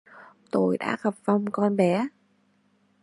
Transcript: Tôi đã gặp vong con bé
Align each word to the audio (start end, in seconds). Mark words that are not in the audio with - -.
Tôi 0.51 0.77
đã 0.77 0.97
gặp 1.03 1.13
vong 1.25 1.45
con 1.51 1.75
bé 1.75 2.07